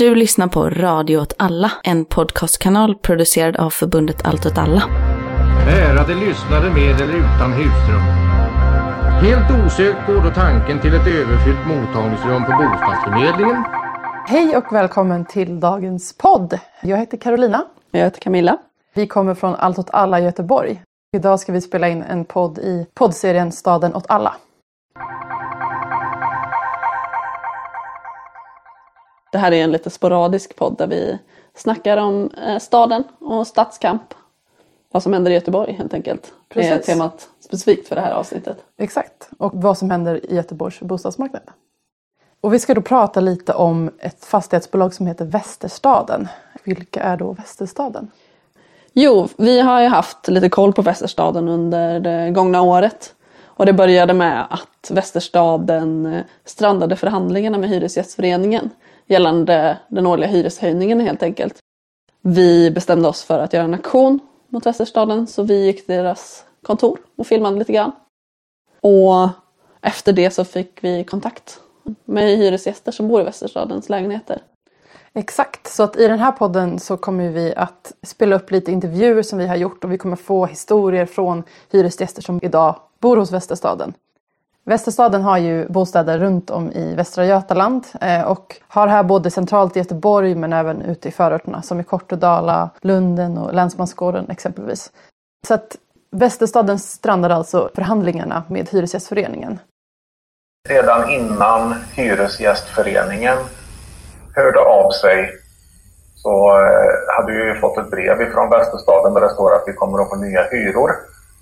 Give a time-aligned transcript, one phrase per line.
[0.00, 4.82] Du lyssnar på Radio åt alla, en podcastkanal producerad av förbundet Allt åt alla.
[5.68, 8.00] Ärade lyssnare med eller utan husrum.
[9.22, 13.64] Helt osökt går då tanken till ett överfyllt mottagningsrum på bostadsförmedlingen.
[14.26, 16.58] Hej och välkommen till dagens podd.
[16.82, 17.64] Jag heter Carolina.
[17.90, 18.58] Jag heter Camilla.
[18.94, 20.82] Vi kommer från Allt åt alla i Göteborg.
[21.16, 24.34] Idag ska vi spela in en podd i poddserien Staden åt alla.
[29.32, 31.18] Det här är en lite sporadisk podd där vi
[31.54, 34.14] snackar om eh, staden och stadskamp.
[34.92, 36.32] Vad som händer i Göteborg helt enkelt.
[36.48, 36.86] Det är Precis.
[36.86, 38.64] temat specifikt för det här avsnittet.
[38.78, 39.30] Exakt.
[39.38, 41.42] Och vad som händer i Göteborgs bostadsmarknad.
[42.40, 46.28] Och vi ska då prata lite om ett fastighetsbolag som heter Västerstaden.
[46.64, 48.10] Vilka är då Västerstaden?
[48.92, 53.14] Jo, vi har ju haft lite koll på Västerstaden under det gångna året.
[53.44, 58.70] Och det började med att Västerstaden eh, strandade förhandlingarna med Hyresgästföreningen
[59.10, 61.58] gällande den årliga hyreshöjningen helt enkelt.
[62.22, 66.44] Vi bestämde oss för att göra en aktion mot Västerstaden så vi gick till deras
[66.62, 67.92] kontor och filmade lite grann.
[68.80, 69.28] Och
[69.82, 71.60] efter det så fick vi kontakt
[72.04, 74.42] med hyresgäster som bor i Västerstadens lägenheter.
[75.12, 79.22] Exakt, så att i den här podden så kommer vi att spela upp lite intervjuer
[79.22, 81.42] som vi har gjort och vi kommer få historier från
[81.72, 83.94] hyresgäster som idag bor hos Västerstaden.
[84.70, 89.76] Västerstaden har ju bostäder runt om i Västra Götaland eh, och har här både centralt
[89.76, 94.92] i Göteborg men även ute i förorterna som i Kortedala, Lunden och Länsmansgården exempelvis.
[95.46, 95.76] Så att
[96.10, 99.58] Västerstaden strandade alltså förhandlingarna med Hyresgästföreningen.
[100.68, 103.38] redan innan Hyresgästföreningen
[104.34, 105.30] hörde av sig
[106.14, 109.72] så eh, hade vi ju fått ett brev ifrån Västerstaden där det står att vi
[109.72, 110.90] kommer att få nya hyror.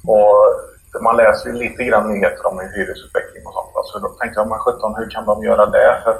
[0.06, 0.68] Och
[1.02, 3.86] man läser ju lite grann nyheter om hyresutveckling och sånt.
[3.86, 6.00] Så då tänkte jag, men sjutton, hur kan de göra det?
[6.04, 6.16] För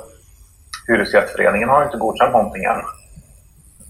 [0.88, 2.83] Hyresgästföreningen har ju inte godkänt någonting än.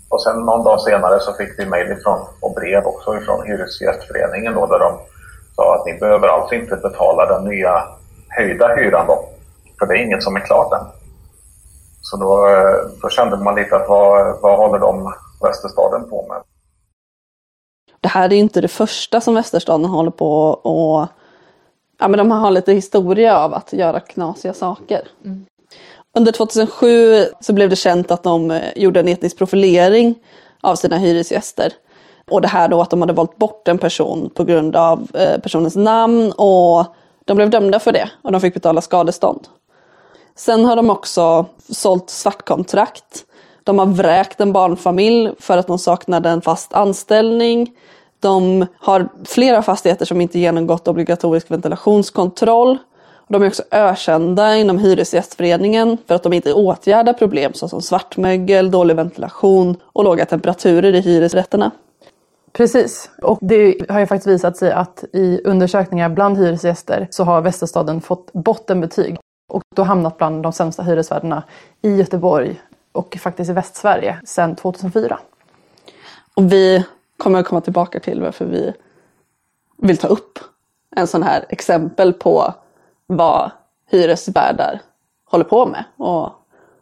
[0.09, 4.55] Och sen någon dag senare så fick vi mejl ifrån, och brev också ifrån Hyresgästföreningen
[4.55, 4.99] då där de
[5.57, 7.85] sa att ni behöver alltså inte betala den nya
[8.29, 9.29] höjda hyran då.
[9.79, 10.87] För det är inget som är klart än.
[12.01, 16.43] Så då, eh, då kände man lite att vad, vad håller de Västerstaden på med?
[18.01, 21.07] Det här är inte det första som Västerstaden håller på och
[21.99, 25.09] ja, men de har lite historia av att göra knasiga saker.
[26.17, 30.15] Under 2007 så blev det känt att de eh, gjorde en etnisk profilering
[30.61, 31.73] av sina hyresgäster.
[32.31, 35.41] Och det här då att de hade valt bort en person på grund av eh,
[35.41, 36.87] personens namn och
[37.25, 39.49] de blev dömda för det och de fick betala skadestånd.
[40.37, 43.25] Sen har de också sålt svartkontrakt.
[43.69, 47.73] De har vräkt en barnfamilj för att de saknade en fast anställning.
[48.21, 52.79] De har flera fastigheter som inte genomgått obligatorisk ventilationskontroll.
[53.29, 58.97] De är också ökända inom Hyresgästföreningen för att de inte åtgärdar problem såsom svartmögel, dålig
[58.97, 61.71] ventilation och låga temperaturer i hyresrätterna.
[62.53, 67.41] Precis, och det har ju faktiskt visat sig att i undersökningar bland hyresgäster så har
[67.41, 69.19] Västerstaden fått bottenbetyg
[69.53, 71.43] och då hamnat bland de sämsta hyresvärdarna
[71.83, 72.61] i Göteborg
[72.99, 75.19] och faktiskt i Västsverige sedan 2004.
[76.35, 76.85] Och vi
[77.17, 78.73] kommer att komma tillbaka till varför vi
[79.77, 80.39] vill ta upp
[80.97, 82.55] en sån här exempel på
[83.07, 83.51] vad
[83.91, 84.81] hyresvärdar
[85.25, 86.33] håller på med och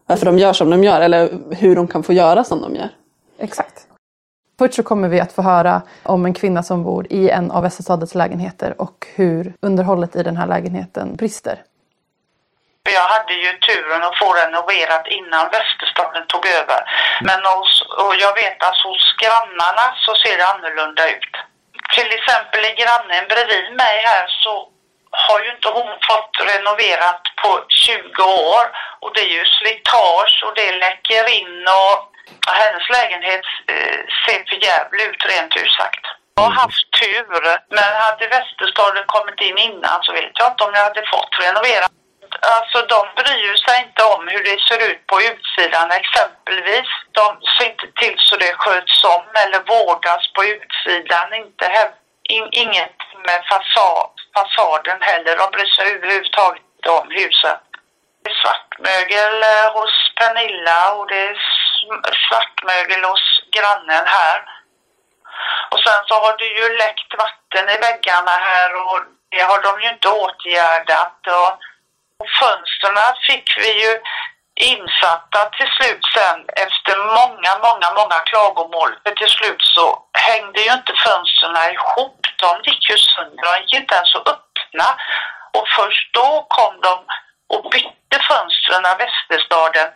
[0.06, 2.91] varför de gör som de gör eller hur de kan få göra som de gör.
[3.38, 3.87] Exakt.
[4.59, 7.62] Först så kommer vi att få höra om en kvinna som bor i en av
[7.62, 11.62] Västerstadens lägenheter och hur underhållet i den här lägenheten brister.
[12.92, 16.80] Jag hade ju turen att få renoverat innan Västerstaden tog över.
[17.20, 21.34] Men hos, och jag vet att hos grannarna så ser det annorlunda ut.
[21.94, 24.69] Till exempel i grannen bredvid mig här så
[25.10, 28.64] har ju inte hon fått renoverat på 20 år.
[29.00, 31.97] Och det är ju slitage och det läcker in och
[32.54, 36.04] hennes lägenhet eh, ser för jävligt ut rent ut sagt.
[36.34, 37.26] Jag har haft tur,
[37.76, 41.86] men hade Västerstaden kommit in innan så vet jag inte om jag hade fått renovera.
[42.41, 46.88] Alltså de bryr sig inte om hur det ser ut på utsidan exempelvis.
[47.12, 51.34] De ser inte till så det sköts om eller vårdas på utsidan.
[51.34, 52.97] Inte he- in, inget
[53.27, 55.36] med fasad, fasaden heller.
[55.36, 57.60] De bryr sig överhuvudtaget inte om huset.
[58.24, 61.36] Det är svartmögel eh, hos Pernilla och det är
[62.28, 63.24] svartmögel hos
[63.54, 64.42] grannen här.
[65.71, 69.00] Och sen så har det ju läckt vatten i väggarna här och
[69.30, 71.21] det har de ju inte åtgärdat.
[71.27, 71.53] Och
[72.41, 73.92] fönstren fick vi ju
[74.60, 78.91] insatta till slut sen efter många, många, många klagomål.
[79.03, 82.21] För till slut så hängde ju inte fönstren ihop.
[82.42, 83.42] De gick ju sönder.
[83.45, 84.89] De gick inte ens att öppna.
[85.57, 86.95] Och först då kom de
[87.54, 89.89] och bytte fönstren av Västerstaden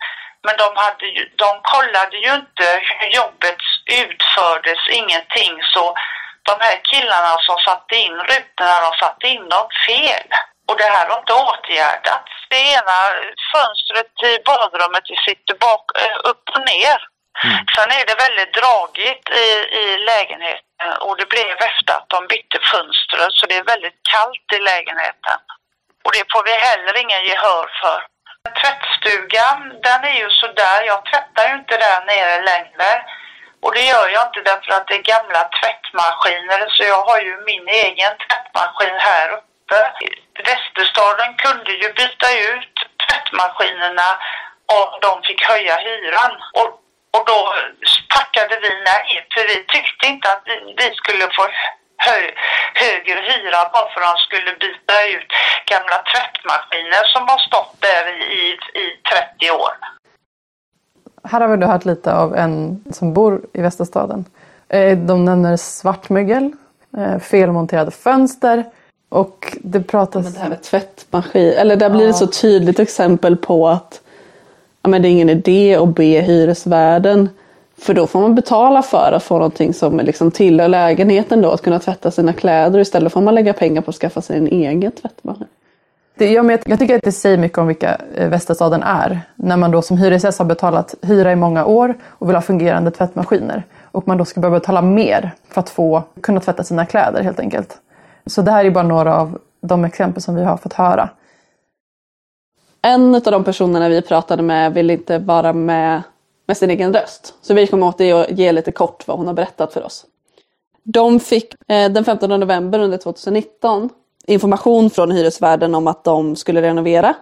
[0.43, 2.67] Men de, hade ju, de kollade ju inte
[2.99, 3.61] hur jobbet
[4.03, 5.53] utfördes, ingenting.
[5.73, 5.95] Så
[6.43, 10.27] de här killarna som satte in rutorna, de satte in dem fel.
[10.69, 12.31] Och det här har inte åtgärdats.
[12.49, 12.97] Det ena
[13.53, 16.99] fönstret i badrummet sitter bak, eh, upp och ner.
[17.43, 17.65] Mm.
[17.75, 19.47] Sen är det väldigt dragigt i,
[19.81, 24.47] i lägenheten och det blev efter att de bytte fönster så det är väldigt kallt
[24.55, 25.39] i lägenheten.
[26.05, 27.99] Och det får vi heller ingen gehör för.
[28.61, 30.83] Tvättstugan, den är ju sådär.
[30.91, 32.89] Jag tvättar ju inte där nere längre.
[33.63, 37.33] Och det gör jag inte därför att det är gamla tvättmaskiner så jag har ju
[37.45, 39.50] min egen tvättmaskin här uppe.
[40.49, 44.09] Västerstaden kunde ju byta ut tvättmaskinerna
[44.79, 46.33] om de fick höja hyran.
[46.59, 46.69] Och,
[47.15, 47.39] och då
[48.17, 51.43] tackade vi nej för vi tyckte inte att vi, vi skulle få
[52.05, 52.19] hö,
[52.83, 55.29] högre hyra bara för att de skulle byta ut
[55.71, 58.03] gamla tvättmaskiner som har stått där
[58.39, 58.41] i,
[58.81, 58.85] i,
[59.39, 59.73] 30 år.
[61.23, 64.25] Här har vi då hört lite av en som bor i Västerstaden.
[64.69, 66.51] Eh, de nämner svartmögel,
[66.97, 68.65] eh, felmonterade fönster
[69.11, 70.23] och det pratas...
[70.23, 74.01] Men det här med tvättmaskin, eller där blir det så tydligt exempel på att
[74.81, 77.29] ja, men det är ingen idé att be hyresvärden
[77.77, 81.61] för då får man betala för att få någonting som liksom tillhör lägenheten då, att
[81.61, 82.79] kunna tvätta sina kläder.
[82.79, 85.47] Istället får man lägga pengar på att skaffa sig en egen tvättmaskin.
[86.17, 89.21] Det, jag, jag tycker att det säger mycket om vilka eh, Västerstaden är.
[89.35, 92.91] När man då som hyresgäst har betalat hyra i många år och vill ha fungerande
[92.91, 93.63] tvättmaskiner.
[93.81, 97.39] Och man då ska behöva betala mer för att få kunna tvätta sina kläder helt
[97.39, 97.77] enkelt.
[98.25, 101.09] Så det här är bara några av de exempel som vi har fått höra.
[102.81, 106.01] En av de personerna vi pratade med vill inte vara med
[106.51, 107.33] med sin egen röst.
[107.41, 110.05] Så vi kommer åt det och ge lite kort vad hon har berättat för oss.
[110.83, 113.89] De fick eh, den 15 november under 2019
[114.27, 117.15] information från hyresvärden om att de skulle renovera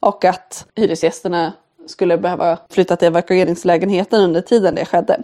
[0.00, 1.52] och att hyresgästerna
[1.86, 5.22] skulle behöva flytta till evakueringslägenheten under tiden det skedde.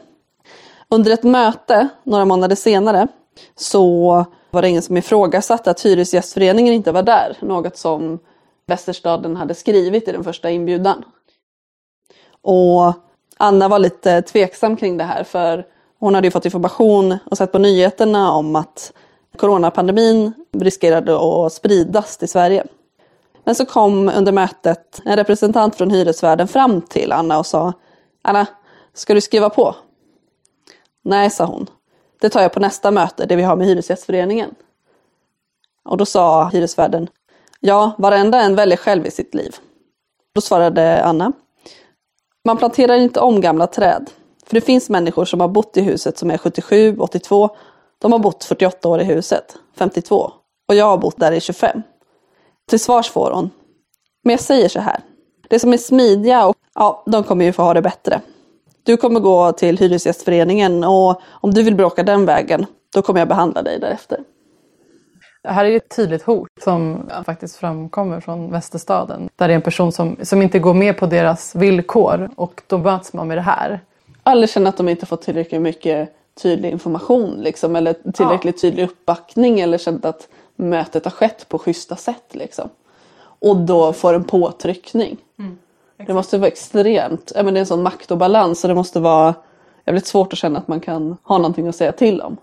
[0.89, 3.09] Under ett möte några månader senare
[3.57, 8.19] så var det ingen som ifrågasatte att Hyresgästföreningen inte var där, något som
[8.67, 11.05] Västerstaden hade skrivit i den första inbjudan.
[12.43, 12.95] Och
[13.37, 15.67] Anna var lite tveksam kring det här för
[15.99, 18.93] hon hade ju fått information och sett på nyheterna om att
[19.37, 22.67] coronapandemin riskerade att spridas till Sverige.
[23.45, 27.73] Men så kom under mötet en representant från hyresvärden fram till Anna och sa
[28.23, 28.47] Anna,
[28.95, 29.75] ska du skriva på?
[31.05, 31.67] Nej, sa hon.
[32.23, 34.55] Det tar jag på nästa möte, det vi har med Hyresgästföreningen.
[35.85, 37.09] Och då sa hyresvärden
[37.61, 39.57] Ja, varenda en väljer själv i sitt liv.
[40.35, 41.33] Då svarade Anna
[42.45, 44.11] man planterar inte om gamla träd.
[44.47, 47.57] För det finns människor som har bott i huset som är 77, 82.
[47.99, 50.33] De har bott 48 år i huset, 52.
[50.69, 51.83] Och jag har bott där i 25.
[52.69, 53.51] Till svars får hon.
[54.25, 55.01] Men jag säger så här.
[55.49, 58.21] Det som är smidiga, och, ja, de kommer ju få ha det bättre.
[58.83, 63.29] Du kommer gå till Hyresgästföreningen och om du vill bråka den vägen, då kommer jag
[63.29, 64.19] behandla dig därefter.
[65.43, 69.29] Det här är ett tydligt hot som faktiskt framkommer från Västerstaden.
[69.37, 72.79] Där det är en person som, som inte går med på deras villkor och då
[72.79, 73.81] möts man med det här.
[74.23, 78.61] Alla känner att de inte fått tillräckligt mycket tydlig information liksom, eller tillräckligt ja.
[78.61, 82.25] tydlig uppbackning eller känt att mötet har skett på schyssta sätt.
[82.31, 82.69] Liksom.
[83.23, 85.17] Och då får en påtryckning.
[85.39, 85.59] Mm,
[86.07, 89.01] det måste vara extremt, men det är en sån makt och balans så det måste
[89.01, 89.35] vara
[89.87, 92.37] jävligt svårt att känna att man kan ha någonting att säga till om.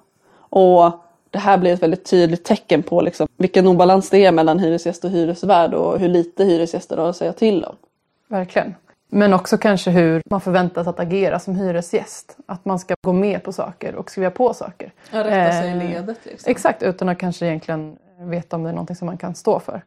[0.50, 0.92] Och
[1.30, 5.04] det här blir ett väldigt tydligt tecken på liksom, vilken obalans det är mellan hyresgäst
[5.04, 7.76] och hyresvärd och hur lite hyresgäster har att säga till om.
[8.28, 8.76] Verkligen.
[9.12, 12.38] Men också kanske hur man förväntas att agera som hyresgäst.
[12.46, 14.94] Att man ska gå med på saker och skriva på saker.
[15.12, 16.18] Ja, rätta sig i eh, ledet.
[16.24, 16.52] Liksom.
[16.52, 19.82] Exakt, utan att kanske egentligen veta om det är någonting som man kan stå för.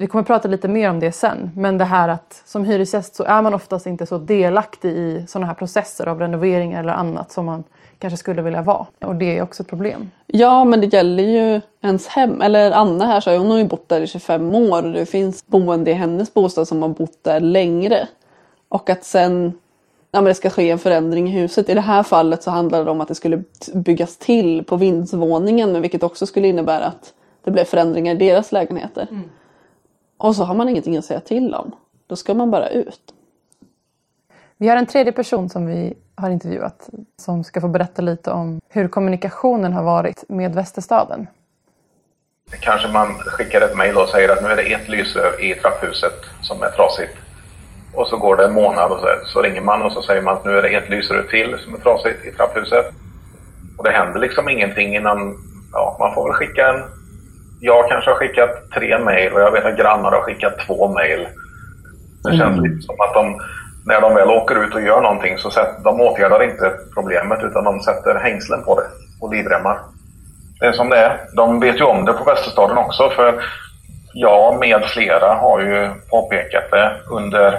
[0.00, 3.14] Vi kommer att prata lite mer om det sen, men det här att som hyresgäst
[3.14, 7.32] så är man oftast inte så delaktig i sådana här processer av renoveringar eller annat
[7.32, 7.64] som man
[7.98, 8.86] kanske skulle vilja vara.
[9.04, 10.10] Och det är också ett problem.
[10.26, 12.42] Ja men det gäller ju ens hem.
[12.42, 15.46] Eller Anna här sa hon har ju bott där i 25 år och det finns
[15.46, 18.08] boende i hennes bostad som har bott där längre.
[18.68, 19.52] Och att sen
[20.12, 21.68] ja, men det ska ske en förändring i huset.
[21.68, 23.42] I det här fallet så handlar det om att det skulle
[23.74, 27.12] byggas till på vindsvåningen vilket också skulle innebära att
[27.44, 29.06] det blev förändringar i deras lägenheter.
[29.10, 29.30] Mm.
[30.18, 31.72] Och så har man ingenting att säga till om.
[32.06, 33.14] Då ska man bara ut.
[34.56, 38.60] Vi har en tredje person som vi har intervjuat som ska få berätta lite om
[38.68, 41.26] hur kommunikationen har varit med Västerstaden.
[42.60, 46.24] Kanske man skickar ett mejl och säger att nu är det ett lysrör i trapphuset
[46.42, 47.16] som är trasigt.
[47.94, 50.36] Och så går det en månad och så, så ringer man och så säger man
[50.36, 52.86] att nu är det ett lysrör till som är trasigt i trapphuset.
[53.78, 55.36] Och det händer liksom ingenting innan,
[55.72, 56.97] ja, man får väl skicka en...
[57.60, 61.26] Jag kanske har skickat tre mejl och jag vet att grannar har skickat två mejl.
[62.24, 62.64] Det känns mm.
[62.64, 63.40] lite som att de
[63.86, 67.64] när de väl åker ut och gör någonting så sätter, de åtgärdar inte problemet utan
[67.64, 68.86] de sätter hängslen på det
[69.20, 69.78] och livremmar.
[70.60, 71.20] Det är som det är.
[71.36, 73.42] De vet ju om det på Västerstaden också för
[74.14, 77.58] jag med flera har ju påpekat det under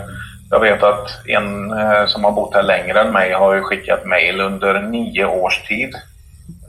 [0.51, 4.05] jag vet att en eh, som har bott här längre än mig har ju skickat
[4.05, 5.95] mejl under nio års tid.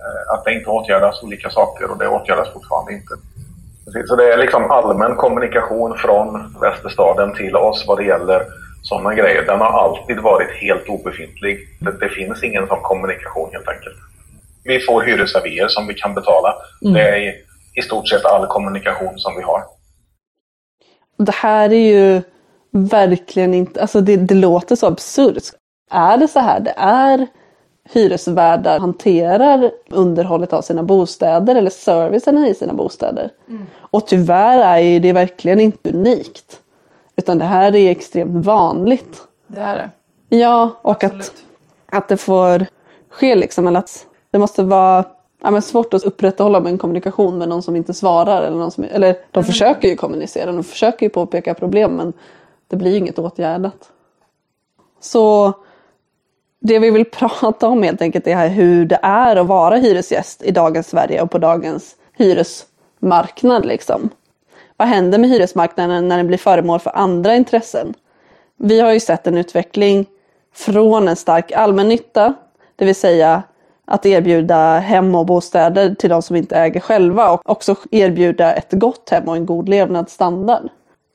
[0.00, 3.14] Eh, att det inte åtgärdas olika saker och det åtgärdas fortfarande inte.
[4.09, 8.47] Så det är liksom allmän kommunikation från Västerstaden till oss vad det gäller
[8.83, 9.47] sådana grejer.
[9.47, 11.69] Den har alltid varit helt obefintlig.
[11.80, 13.97] Det, det finns ingen sån kommunikation helt enkelt.
[14.64, 16.54] Vi får hyresavier som vi kan betala.
[16.83, 16.95] Mm.
[16.95, 17.35] Det är
[17.75, 19.62] i stort sett all kommunikation som vi har.
[21.19, 22.23] Det här är ju
[22.73, 25.42] verkligen inte, alltså det, det låter så absurt.
[25.90, 27.26] Är det så här det är
[27.93, 33.31] hyresvärdar hanterar underhållet av sina bostäder eller servicen i sina bostäder.
[33.49, 33.67] Mm.
[33.77, 36.61] Och tyvärr är det verkligen inte unikt.
[37.17, 39.23] Utan det här är extremt vanligt.
[39.47, 39.91] Det är det.
[40.37, 41.33] Ja, och att,
[41.87, 42.67] att det får
[43.09, 43.67] ske liksom.
[43.67, 45.05] Eller att det måste vara
[45.43, 48.43] ja, men svårt att upprätthålla en kommunikation med någon som inte svarar.
[48.43, 49.45] Eller, någon som, eller de mm.
[49.45, 52.13] försöker ju kommunicera, de försöker ju påpeka problem men
[52.69, 53.91] det blir inget åtgärdat.
[55.01, 55.55] Så
[56.61, 60.50] det vi vill prata om helt enkelt är hur det är att vara hyresgäst i
[60.50, 63.67] dagens Sverige och på dagens hyresmarknad.
[63.67, 64.11] Liksom.
[64.76, 67.95] Vad händer med hyresmarknaden när den blir föremål för andra intressen?
[68.57, 70.07] Vi har ju sett en utveckling
[70.55, 72.35] från en stark allmännytta,
[72.76, 73.43] det vill säga
[73.85, 78.73] att erbjuda hem och bostäder till de som inte äger själva och också erbjuda ett
[78.73, 80.69] gott hem och en god levnadsstandard.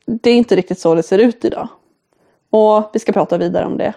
[0.05, 1.67] Det är inte riktigt så det ser ut idag.
[2.49, 3.93] Och vi ska prata vidare om det.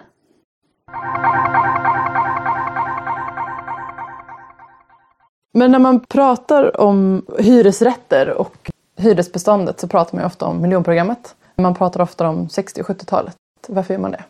[5.53, 11.35] Men när man pratar om hyresrätter och hyresbeståndet så pratar man ju ofta om miljonprogrammet.
[11.55, 13.35] Man pratar ofta om 60 och 70-talet.
[13.67, 14.23] Varför gör man det?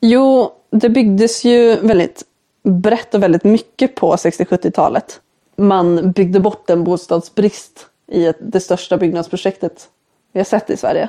[0.00, 2.22] Jo, det byggdes ju väldigt
[2.62, 5.20] brett och väldigt mycket på 60-70-talet.
[5.56, 9.88] Man byggde bort en bostadsbrist i det största byggnadsprojektet
[10.32, 11.08] vi har sett i Sverige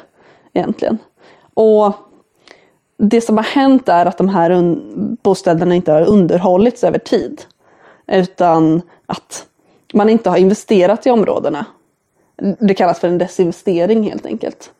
[0.54, 0.98] egentligen.
[1.54, 1.94] Och
[3.04, 4.78] det som har hänt är att de här
[5.24, 7.42] bostäderna inte har underhållits över tid.
[8.08, 9.46] Utan att
[9.94, 11.66] man inte har investerat i områdena.
[12.60, 14.72] Det kallas för en desinvestering helt enkelt.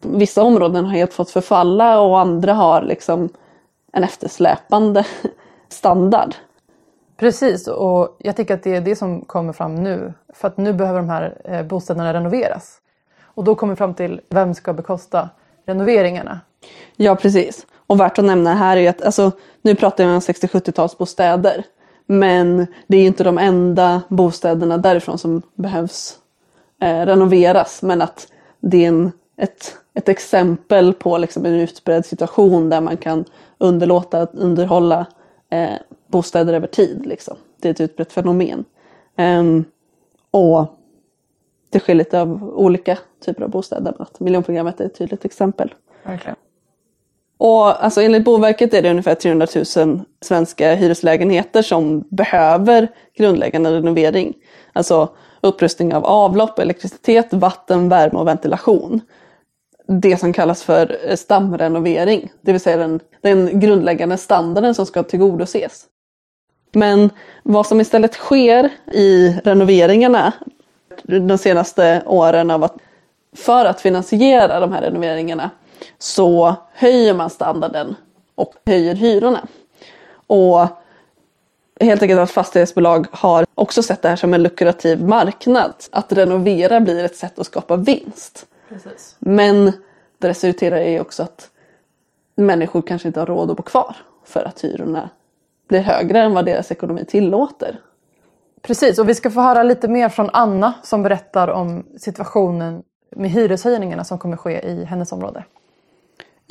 [0.00, 3.28] Vissa områden har helt fått förfalla och andra har liksom
[3.92, 5.06] en eftersläpande
[5.68, 6.34] standard.
[7.16, 10.12] Precis, och jag tycker att det är det som kommer fram nu.
[10.34, 12.78] För att nu behöver de här eh, bostäderna renoveras.
[13.22, 15.28] Och då kommer vi fram till vem ska bekosta
[15.66, 16.40] renoveringarna?
[16.96, 17.66] Ja precis.
[17.86, 21.64] Och värt att nämna här är ju att alltså, nu pratar vi om 60-70-talsbostäder.
[22.06, 26.18] Men det är inte de enda bostäderna därifrån som behövs
[26.80, 27.82] eh, renoveras.
[27.82, 28.28] Men att
[28.60, 33.24] det är en, ett, ett exempel på liksom en utbredd situation där man kan
[33.58, 35.06] underlåta att underhålla
[35.50, 35.76] eh,
[36.06, 37.06] bostäder över tid.
[37.06, 37.36] Liksom.
[37.60, 38.64] Det är ett utbrett fenomen.
[39.18, 39.64] Um,
[40.30, 40.78] och
[41.70, 43.94] det sker lite av olika typer av bostäder.
[43.98, 45.74] Att miljonprogrammet är ett tydligt exempel.
[46.02, 46.36] Verkligen.
[47.44, 49.46] Och alltså enligt Boverket är det ungefär 300
[49.76, 54.34] 000 svenska hyreslägenheter som behöver grundläggande renovering.
[54.72, 55.08] Alltså
[55.40, 59.00] upprustning av avlopp, elektricitet, vatten, värme och ventilation.
[59.86, 65.84] Det som kallas för stamrenovering, det vill säga den, den grundläggande standarden som ska tillgodoses.
[66.72, 67.10] Men
[67.42, 70.32] vad som istället sker i renoveringarna
[71.02, 72.76] de senaste åren av att
[73.36, 75.50] för att finansiera de här renoveringarna
[75.98, 77.96] så höjer man standarden
[78.34, 79.46] och höjer hyrorna.
[80.26, 80.66] Och
[81.80, 85.74] helt enkelt att fastighetsbolag har också sett det här som en lukrativ marknad.
[85.92, 88.46] Att renovera blir ett sätt att skapa vinst.
[88.68, 89.16] Precis.
[89.18, 89.72] Men
[90.18, 91.50] det resulterar i också att
[92.34, 95.10] människor kanske inte har råd att bo kvar för att hyrorna
[95.68, 97.80] blir högre än vad deras ekonomi tillåter.
[98.62, 102.82] Precis, och vi ska få höra lite mer från Anna som berättar om situationen
[103.16, 105.44] med hyreshöjningarna som kommer ske i hennes område.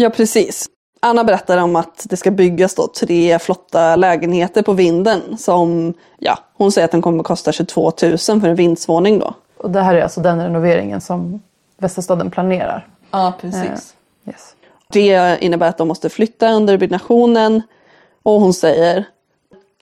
[0.01, 0.70] Ja, precis.
[1.00, 6.39] Anna berättar om att det ska byggas då tre flotta lägenheter på vinden som, ja,
[6.53, 9.34] hon säger att den kommer att kosta 22 000 för en vindsvåning då.
[9.58, 11.41] Och det här är alltså den renoveringen som
[11.77, 12.88] Västerstaden planerar?
[13.12, 13.63] Ja, precis.
[13.63, 14.55] Uh, yes.
[14.88, 17.62] Det innebär att de måste flytta under byggnationen
[18.24, 19.05] och hon säger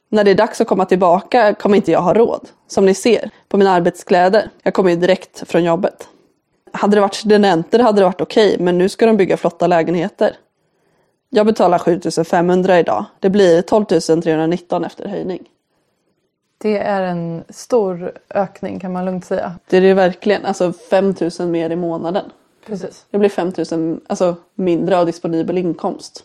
[0.10, 2.48] när det är dags att komma tillbaka kommer inte jag ha råd.
[2.68, 4.50] Som ni ser på mina arbetskläder.
[4.64, 6.08] Jag kommer ju direkt från jobbet.
[6.72, 9.68] Hade det varit studenter hade det varit okej, okay, men nu ska de bygga flotta
[9.68, 10.36] lägenheter.
[11.30, 13.06] Jag betalar 7500 idag.
[13.20, 15.50] Det blir 12 319 efter höjning.
[16.58, 19.56] Det är en stor ökning kan man lugnt säga.
[19.70, 20.46] Det är det verkligen.
[20.46, 22.26] Alltså 5000 mer i månaden.
[22.66, 23.06] Precis.
[23.12, 26.24] Det blir 5000 alltså, mindre av disponibel inkomst.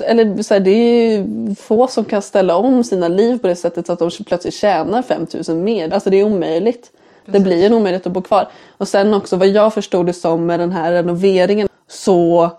[0.00, 3.56] Eller så här, det är ju få som kan ställa om sina liv på det
[3.56, 5.92] sättet så att de plötsligt tjänar 5000 mer.
[5.92, 6.92] Alltså det är omöjligt.
[7.26, 8.48] Det blir en omöjlighet att bo kvar.
[8.76, 12.50] Och sen också vad jag förstod det som med den här renoveringen så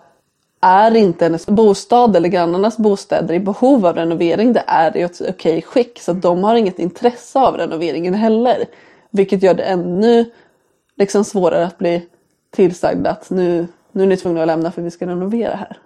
[0.60, 4.52] är inte hennes bostad eller grannarnas bostäder i behov av renovering.
[4.52, 8.64] Det är i ett okej skick så att de har inget intresse av renoveringen heller.
[9.10, 10.30] Vilket gör det ännu
[10.96, 12.06] liksom svårare att bli
[12.50, 15.78] tillsagd att nu, nu är ni tvungna att lämna för vi ska renovera här.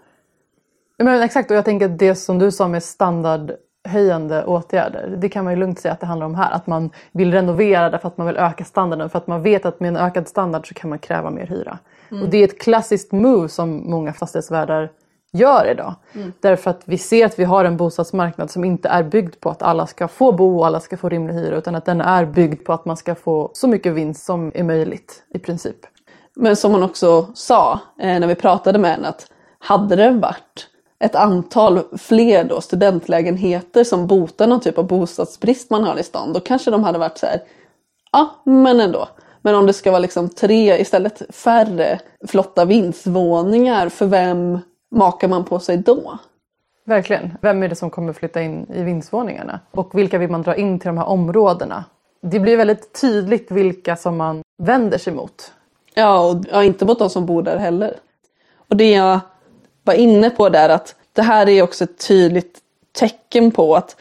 [0.98, 3.52] Men exakt, och jag tänker att det som du sa med standard
[3.86, 6.50] standardhöjande åtgärder, det kan man ju lugnt säga att det handlar om här.
[6.50, 9.80] Att man vill renovera därför att man vill öka standarden, för att man vet att
[9.80, 11.78] med en ökad standard så kan man kräva mer hyra.
[12.22, 14.90] Och det är ett klassiskt move som många fastighetsvärdar
[15.32, 15.94] gör idag.
[16.40, 19.62] Därför att vi ser att vi har en bostadsmarknad som inte är byggd på att
[19.62, 22.64] alla ska få bo och alla ska få rimlig hyra utan att den är byggd
[22.64, 25.76] på att man ska få så mycket vinst som är möjligt i princip.
[26.36, 29.26] Men som hon också sa eh, när vi pratade med henne att
[29.58, 35.84] hade det varit ett antal fler då studentlägenheter som botar någon typ av bostadsbrist man
[35.84, 37.40] har i stan då kanske de hade varit så här
[38.12, 39.08] ja men ändå.
[39.42, 44.58] Men om det ska vara liksom tre istället färre flotta vindsvåningar för vem
[44.90, 46.18] makar man på sig då?
[46.84, 47.38] Verkligen.
[47.40, 49.60] Vem är det som kommer flytta in i vindsvåningarna?
[49.70, 51.84] Och vilka vill man dra in till de här områdena?
[52.22, 55.52] Det blir väldigt tydligt vilka som man vänder sig mot.
[55.94, 57.96] Ja, och ja, inte mot de som bor där heller.
[58.68, 59.20] Och det jag
[59.86, 62.58] var inne på där att det här är också ett tydligt
[62.92, 63.96] tecken på att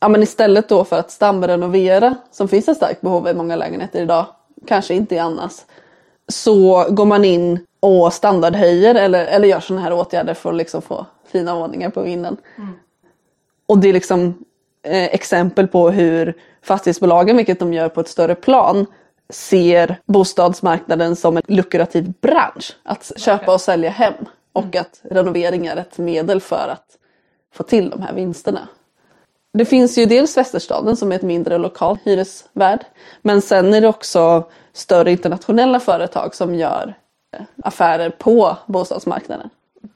[0.00, 4.02] ja, men istället då för att stamrenovera, som finns ett starkt behov i många lägenheter
[4.02, 4.26] idag,
[4.66, 5.52] kanske inte i annars,
[6.28, 10.82] så går man in och standardhöjer eller, eller gör sådana här åtgärder för att liksom
[10.82, 12.36] få fina våningar på vinden.
[13.66, 14.44] Och det är liksom
[14.82, 18.86] eh, exempel på hur fastighetsbolagen, vilket de gör på ett större plan,
[19.28, 22.76] ser bostadsmarknaden som en lukrativ bransch.
[22.82, 24.14] Att köpa och sälja hem.
[24.54, 26.98] Och att renovering är ett medel för att
[27.54, 28.68] få till de här vinsterna.
[29.52, 32.84] Det finns ju dels Västerstaden som är ett mindre lokalt hyresvärd.
[33.22, 36.94] Men sen är det också större internationella företag som gör
[37.36, 39.50] eh, affärer på bostadsmarknaden.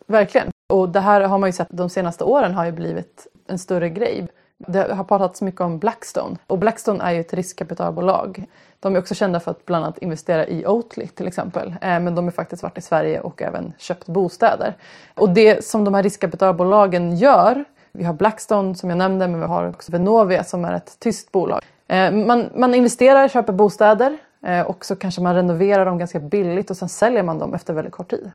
[0.06, 0.50] Verkligen.
[0.68, 3.88] Och det här har man ju sett de senaste åren har ju blivit en större
[3.88, 4.28] grej.
[4.66, 8.44] Det har pratats mycket om Blackstone och Blackstone är ju ett riskkapitalbolag.
[8.80, 11.68] De är också kända för att bland annat investera i Oatly till exempel.
[11.68, 14.74] Eh, men de har faktiskt varit i Sverige och även köpt bostäder.
[15.14, 19.46] Och det som de här riskkapitalbolagen gör, vi har Blackstone som jag nämnde men vi
[19.46, 21.60] har också Venovia som är ett tyskt bolag.
[21.88, 26.70] Eh, man, man investerar, köper bostäder eh, och så kanske man renoverar dem ganska billigt
[26.70, 28.30] och sen säljer man dem efter väldigt kort tid.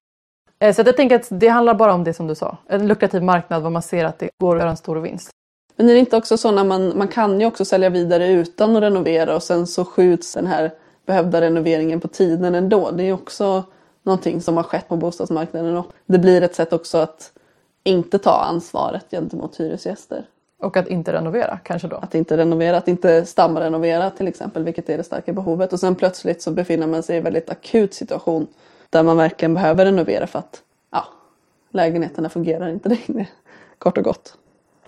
[0.76, 2.58] Så jag tänker att det handlar bara om det som du sa.
[2.68, 5.30] En lukrativ marknad var man ser att det går att göra en stor vinst.
[5.76, 8.76] Men är det inte också så när man, man kan ju också sälja vidare utan
[8.76, 10.74] att renovera och sen så skjuts den här
[11.06, 12.92] behövda renoveringen på tiden ändå.
[12.92, 13.64] Det är också
[14.04, 17.32] någonting som har skett på bostadsmarknaden och det blir ett sätt också att
[17.84, 20.26] inte ta ansvaret gentemot hyresgäster.
[20.60, 21.96] Och att inte renovera kanske då.
[21.96, 25.74] Att inte renovera, att inte stamrenovera till exempel, vilket är det starka behovet.
[25.74, 28.48] Och sen plötsligt så befinner man sig i en väldigt akut situation
[28.90, 31.06] där man verkligen behöver renovera för att ja,
[31.70, 33.28] lägenheterna fungerar inte längre.
[33.78, 34.38] Kort och gott.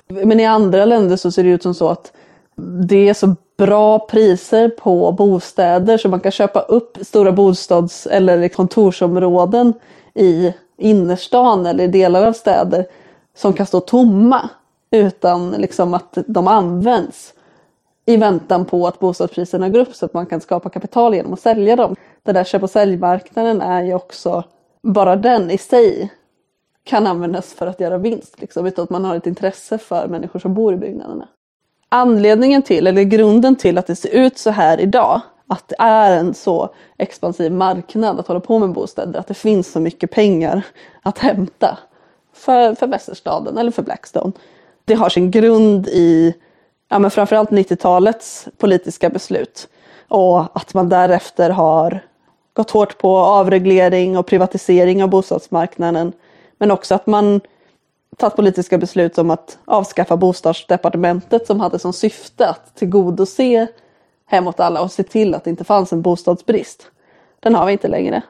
[0.08, 2.12] Men i andra länder så ser det ut som så att
[2.88, 8.48] det är så bra priser på bostäder så man kan köpa upp stora bostads eller
[8.48, 9.74] kontorsområden
[10.14, 12.86] i innerstan eller i delar av städer
[13.36, 14.50] som kan stå tomma
[14.92, 17.34] utan liksom att de används
[18.06, 21.40] i väntan på att bostadspriserna går upp så att man kan skapa kapital genom att
[21.40, 21.96] sälja dem.
[22.24, 24.44] Den där köp och säljmarknaden är ju också,
[24.82, 26.14] bara den i sig
[26.86, 30.40] kan användas för att göra vinst liksom, utan att man har ett intresse för människor
[30.40, 31.28] som bor i byggnaderna.
[31.90, 36.18] Anledningen till, eller grunden till att det ser ut så här idag, att det är
[36.18, 40.62] en så expansiv marknad att hålla på med bostäder, att det finns så mycket pengar
[41.02, 41.78] att hämta
[42.34, 44.32] för, för Västerstaden eller för Blackstone.
[44.86, 46.34] Det har sin grund i
[46.90, 49.68] ja, men framförallt 90-talets politiska beslut
[50.08, 52.00] och att man därefter har
[52.54, 56.14] gått hårt på avreglering och privatisering av bostadsmarknaden
[56.58, 57.42] men också att man
[58.18, 63.68] tagit politiska beslut om att avskaffa bostadsdepartementet som hade som syfte att tillgodose
[64.26, 66.92] hem åt alla och se till att det inte fanns en bostadsbrist.
[67.40, 68.22] Den har vi inte längre.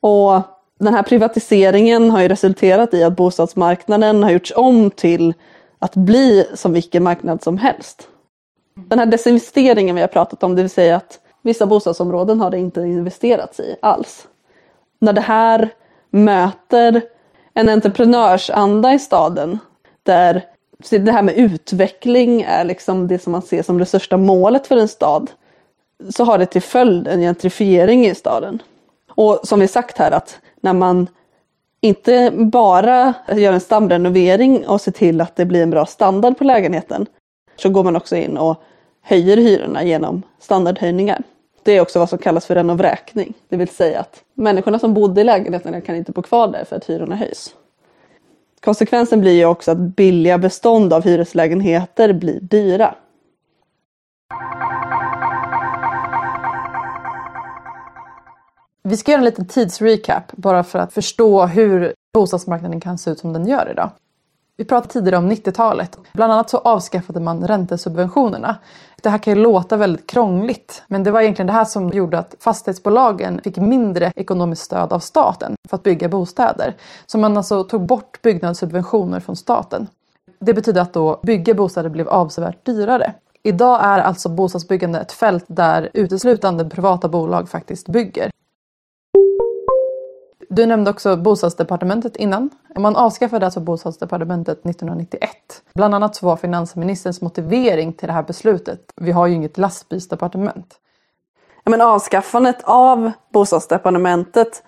[0.00, 0.42] Och
[0.78, 5.34] den här privatiseringen har ju resulterat i att bostadsmarknaden har gjorts om till
[5.78, 8.08] att bli som vilken marknad som helst.
[8.74, 12.58] Den här desinvesteringen vi har pratat om, det vill säga att vissa bostadsområden har det
[12.58, 14.28] inte investerats i alls.
[14.98, 15.70] När det här
[16.10, 17.02] möter
[17.56, 19.58] en entreprenörsanda i staden
[20.02, 20.42] där
[20.90, 24.76] det här med utveckling är liksom det som man ser som det största målet för
[24.76, 25.30] en stad
[26.10, 28.62] så har det till följd en gentrifiering i staden.
[29.10, 31.06] Och som vi sagt här att när man
[31.80, 36.44] inte bara gör en stamrenovering och ser till att det blir en bra standard på
[36.44, 37.06] lägenheten.
[37.56, 38.62] Så går man också in och
[39.02, 41.22] höjer hyrorna genom standardhöjningar.
[41.66, 43.34] Det är också vad som kallas för renovräkning.
[43.48, 46.76] Det vill säga att människorna som bodde i lägenheterna kan inte bo kvar där för
[46.76, 47.54] att hyrorna höjs.
[48.60, 52.94] Konsekvensen blir ju också att billiga bestånd av hyreslägenheter blir dyra.
[58.82, 63.18] Vi ska göra en liten tidsrecap bara för att förstå hur bostadsmarknaden kan se ut
[63.18, 63.90] som den gör idag.
[64.58, 65.98] Vi pratade tidigare om 90-talet.
[66.12, 68.56] Bland annat så avskaffade man räntesubventionerna.
[69.02, 72.18] Det här kan ju låta väldigt krångligt men det var egentligen det här som gjorde
[72.18, 76.76] att fastighetsbolagen fick mindre ekonomiskt stöd av staten för att bygga bostäder.
[77.06, 79.86] Så man alltså tog bort byggnadssubventioner från staten.
[80.38, 83.14] Det betyder att då bygga bostäder blev avsevärt dyrare.
[83.42, 88.30] Idag är alltså bostadsbyggande ett fält där uteslutande privata bolag faktiskt bygger.
[90.56, 92.50] Du nämnde också bostadsdepartementet innan.
[92.78, 95.30] Man avskaffade alltså bostadsdepartementet 1991.
[95.74, 100.74] Bland annat så var finansministerns motivering till det här beslutet, vi har ju inget lastbilsdepartement.
[101.64, 104.62] Ja, men avskaffandet av bostadsdepartementet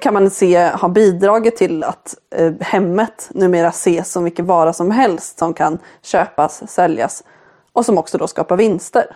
[0.00, 4.90] kan man se har bidragit till att eh, hemmet numera ses som vilken vara som
[4.90, 7.24] helst som kan köpas, säljas
[7.72, 9.06] och som också då skapar vinster.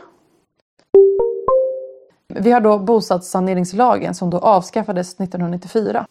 [2.34, 6.06] Vi har då bostadssaneringslagen som då avskaffades 1994.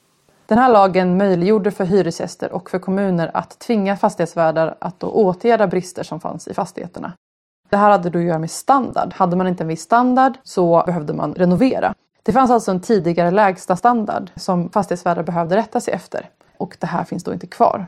[0.45, 5.67] Den här lagen möjliggjorde för hyresgäster och för kommuner att tvinga fastighetsvärdar att då åtgärda
[5.67, 7.13] brister som fanns i fastigheterna.
[7.69, 9.13] Det här hade då att göra med standard.
[9.13, 11.93] Hade man inte en viss standard så behövde man renovera.
[12.23, 16.29] Det fanns alltså en tidigare lägsta standard som fastighetsvärdar behövde rätta sig efter.
[16.57, 17.87] Och det här finns då inte kvar.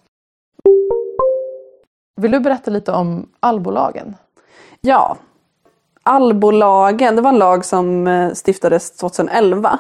[2.16, 4.16] Vill du berätta lite om allbolagen?
[4.82, 5.18] Ja,
[6.04, 9.80] allbolagen, det var en lag som eh, stiftades 2011.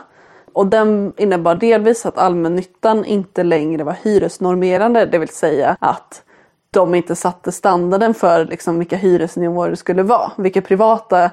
[0.53, 6.23] Och den innebar delvis att allmännyttan inte längre var hyresnormerande, det vill säga att
[6.71, 11.31] de inte satte standarden för liksom vilka hyresnivåer det skulle vara, vilka privata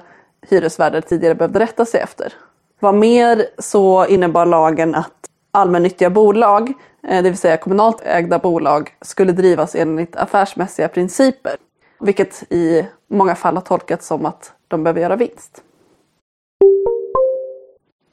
[0.49, 2.33] hyresvärdar tidigare behövde rätta sig efter.
[2.79, 5.11] Vad mer så innebar lagen att
[5.51, 6.73] allmännyttiga bolag,
[7.07, 11.55] eh, det vill säga kommunalt ägda bolag, skulle drivas enligt affärsmässiga principer.
[12.03, 15.63] Vilket i många fall har tolkats som att de behöver göra vinst.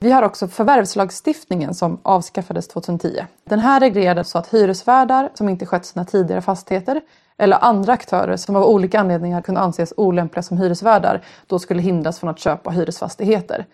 [0.01, 3.24] Vi har också förvärvslagstiftningen som avskaffades 2010.
[3.44, 7.01] Den här reglerade så att hyresvärdar som inte skött sina tidigare fastigheter
[7.38, 12.18] eller andra aktörer som av olika anledningar kunde anses olämpliga som hyresvärdar då skulle hindras
[12.18, 13.66] från att köpa hyresfastigheter.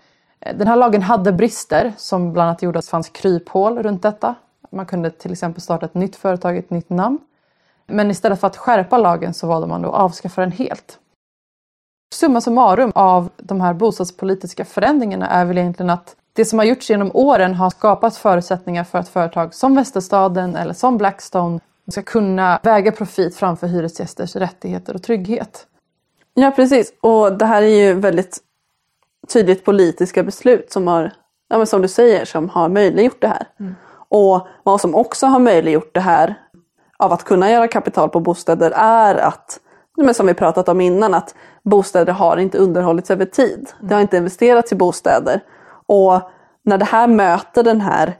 [0.55, 4.35] Den här lagen hade brister som bland annat gjorde att det fanns kryphål runt detta.
[4.71, 7.19] Man kunde till exempel starta ett nytt företag, ett nytt namn.
[7.87, 10.99] Men istället för att skärpa lagen så valde man då att avskaffa den helt.
[12.15, 16.91] Summa summarum av de här bostadspolitiska förändringarna är väl egentligen att det som har gjorts
[16.91, 22.61] genom åren har skapat förutsättningar för att företag som Västerstaden eller som Blackstone ska kunna
[22.63, 25.67] väga profit framför hyresgästers rättigheter och trygghet.
[26.35, 28.39] Ja precis och det här är ju väldigt
[29.33, 31.13] tydligt politiska beslut som har,
[31.49, 33.47] ja, men som du säger, som har möjliggjort det här.
[33.61, 33.75] Mm.
[34.09, 36.35] Och vad som också har möjliggjort det här
[36.99, 39.61] av att kunna göra kapital på bostäder är att,
[39.97, 43.73] men som vi pratat om innan, att bostäder har inte underhållits över tid.
[43.81, 45.41] Det har inte investerats i bostäder.
[45.87, 46.21] Och
[46.65, 48.19] när det här möter den här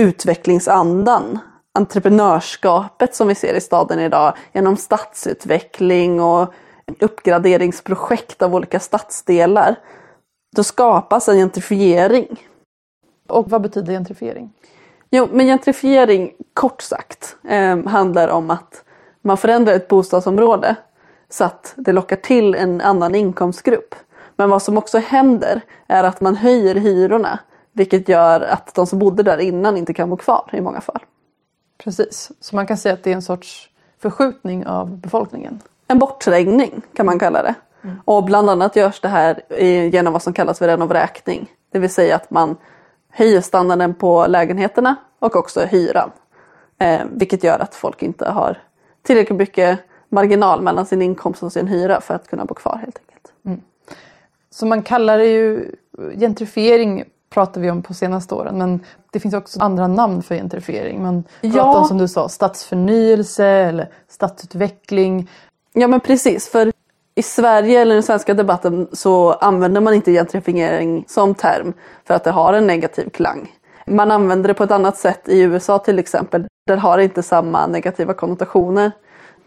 [0.00, 1.38] utvecklingsandan,
[1.78, 6.54] entreprenörskapet som vi ser i staden idag genom stadsutveckling och
[7.00, 9.76] uppgraderingsprojekt av olika stadsdelar.
[10.56, 12.46] Då skapas en gentrifiering.
[13.28, 14.52] Och vad betyder gentrifiering?
[15.10, 18.84] Jo, men gentrifiering kort sagt eh, handlar om att
[19.22, 20.76] man förändrar ett bostadsområde
[21.28, 23.94] så att det lockar till en annan inkomstgrupp.
[24.36, 27.38] Men vad som också händer är att man höjer hyrorna
[27.72, 31.00] vilket gör att de som bodde där innan inte kan bo kvar i många fall.
[31.78, 35.60] Precis, så man kan säga att det är en sorts förskjutning av befolkningen.
[35.88, 37.54] En bortträngning kan man kalla det.
[37.82, 38.00] Mm.
[38.04, 39.42] Och bland annat görs det här
[39.92, 41.50] genom vad som kallas för renovräkning.
[41.72, 42.56] Det vill säga att man
[43.10, 46.10] höjer standarden på lägenheterna och också hyran.
[46.78, 48.58] Eh, vilket gör att folk inte har
[49.02, 52.98] tillräckligt mycket marginal mellan sin inkomst och sin hyra för att kunna bo kvar helt
[52.98, 53.32] enkelt.
[53.44, 53.60] Mm.
[54.50, 55.74] Så man kallar det ju
[56.16, 61.02] gentrifiering pratar vi om på senaste åren men det finns också andra namn för gentrifiering.
[61.02, 61.78] Man pratar ja.
[61.78, 65.30] om som du sa stadsförnyelse eller stadsutveckling.
[65.72, 66.72] Ja men precis för
[67.20, 71.72] i Sverige eller den svenska debatten så använder man inte gentrifiering som term
[72.04, 73.52] för att det har en negativ klang.
[73.86, 76.46] Man använder det på ett annat sätt i USA till exempel.
[76.66, 78.92] Där har det inte samma negativa konnotationer.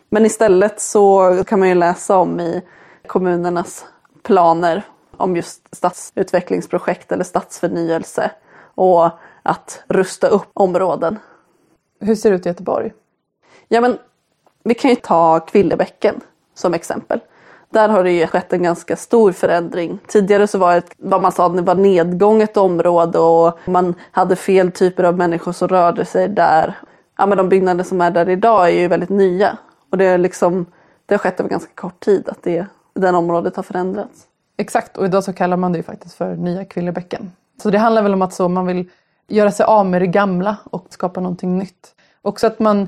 [0.09, 2.61] Men istället så kan man ju läsa om i
[3.07, 3.85] kommunernas
[4.23, 4.83] planer
[5.17, 8.31] om just stadsutvecklingsprojekt eller stadsförnyelse
[8.75, 9.09] och
[9.43, 11.19] att rusta upp områden.
[11.99, 12.93] Hur ser det ut i Göteborg?
[13.67, 13.97] Ja, men
[14.63, 16.21] vi kan ju ta Kvillebäcken
[16.53, 17.19] som exempel.
[17.73, 19.99] Där har det ju skett en ganska stor förändring.
[20.07, 24.71] Tidigare så var det vad man sa det var nedgånget område och man hade fel
[24.71, 26.77] typer av människor som rörde sig där.
[27.17, 29.57] Ja, men de byggnader som är där idag är ju väldigt nya
[29.91, 30.65] och det, är liksom,
[31.05, 34.23] det har skett över ganska kort tid att det, det området har förändrats.
[34.57, 37.31] Exakt, och idag så kallar man det ju faktiskt för Nya Kvillebäcken.
[37.61, 38.89] Så det handlar väl om att så man vill
[39.27, 41.95] göra sig av med det gamla och skapa någonting nytt.
[42.21, 42.87] Också att man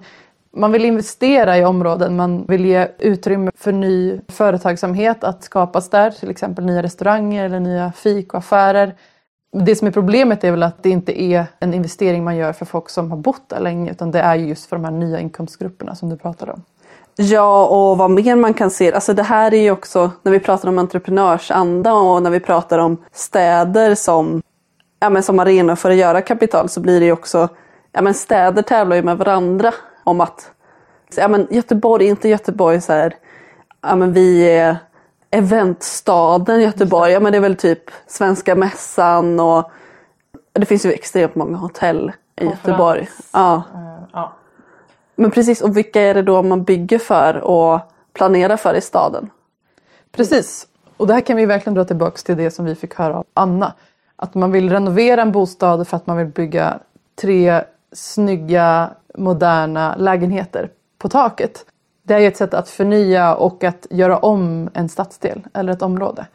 [0.55, 6.11] man vill investera i områden, man vill ge utrymme för ny företagsamhet att skapas där,
[6.11, 8.95] till exempel nya restauranger eller nya fik och affärer.
[9.53, 12.65] Det som är problemet är väl att det inte är en investering man gör för
[12.65, 15.95] folk som har bott där länge utan det är just för de här nya inkomstgrupperna
[15.95, 16.61] som du pratade om.
[17.15, 18.93] Ja, och vad mer man kan se.
[18.93, 22.79] Alltså det här är ju också, när vi pratar om entreprenörsanda och när vi pratar
[22.79, 24.41] om städer som,
[24.99, 27.49] ja, men som arena för att göra kapital så blir det ju också,
[27.91, 29.73] ja men städer tävlar ju med varandra
[30.05, 30.51] om att
[31.15, 33.15] ja, men Göteborg, inte Göteborg så här,
[33.81, 34.77] ja, men vi är
[35.29, 39.71] eventstaden Göteborg, ja, men det är väl typ Svenska Mässan och
[40.53, 43.09] det finns ju extremt många hotell i Göteborg.
[43.33, 43.63] Ja.
[43.75, 44.33] Uh, ja.
[45.15, 47.79] Men precis, och vilka är det då man bygger för och
[48.13, 49.29] planerar för i staden?
[50.11, 53.17] Precis, och det här kan vi verkligen dra tillbaka till det som vi fick höra
[53.17, 53.73] av Anna.
[54.15, 56.79] Att man vill renovera en bostad för att man vill bygga
[57.21, 61.65] tre snygga moderna lägenheter på taket.
[62.03, 66.25] Det är ett sätt att förnya och att göra om en stadsdel eller ett område.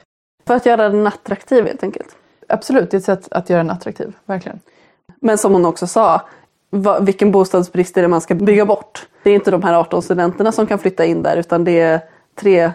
[0.46, 2.16] För att göra den attraktiv helt enkelt?
[2.48, 4.60] Absolut, det är ett sätt att göra den attraktiv, verkligen.
[5.20, 6.20] Men som hon också sa,
[7.00, 9.06] vilken bostadsbrist är det man ska bygga bort?
[9.22, 12.00] Det är inte de här 18 studenterna som kan flytta in där utan det är
[12.34, 12.72] tre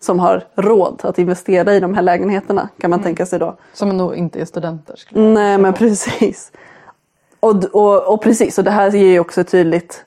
[0.00, 3.04] som har råd att investera i de här lägenheterna kan man mm.
[3.04, 3.56] tänka sig då.
[3.72, 4.96] Som nog inte är studenter.
[5.10, 6.52] Nej men precis.
[7.42, 10.04] Och, och, och precis, och det här ger ju också tydligt,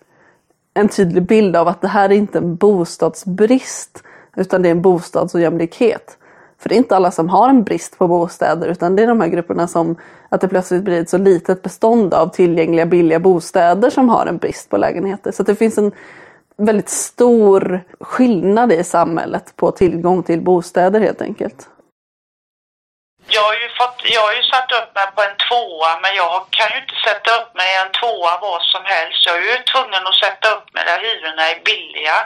[0.73, 4.03] en tydlig bild av att det här är inte en bostadsbrist
[4.35, 6.17] utan det är en bostadsojämlikhet.
[6.57, 9.21] För det är inte alla som har en brist på bostäder utan det är de
[9.21, 9.95] här grupperna som
[10.29, 14.37] att det plötsligt blir ett så litet bestånd av tillgängliga billiga bostäder som har en
[14.37, 15.31] brist på lägenheter.
[15.31, 15.91] Så det finns en
[16.57, 21.69] väldigt stor skillnad i samhället på tillgång till bostäder helt enkelt.
[23.27, 26.47] Jag har ju, fått, jag har ju satt upp mig på en tvåa men jag
[26.49, 29.25] kan ju inte sätta upp mig i en tvåa vad som helst.
[29.25, 32.17] Jag är ju tvungen att sätta upp mig där hyrorna är billiga.